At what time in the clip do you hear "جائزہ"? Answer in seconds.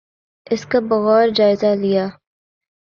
1.37-1.71